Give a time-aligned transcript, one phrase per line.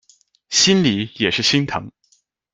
[0.49, 1.91] 心里也是心疼